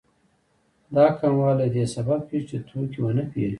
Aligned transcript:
دا 0.95 1.05
کموالی 1.19 1.67
د 1.71 1.73
دې 1.75 1.85
سبب 1.95 2.19
کېږي 2.29 2.43
چې 2.49 2.57
توکي 2.67 2.99
ونه 3.01 3.23
پېري 3.31 3.49